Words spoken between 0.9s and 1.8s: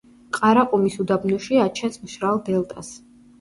უდაბნოში